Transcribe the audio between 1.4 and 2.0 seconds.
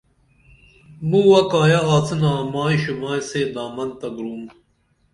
کایہ